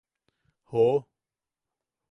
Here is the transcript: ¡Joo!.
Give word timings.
¡Joo!. 0.71 0.97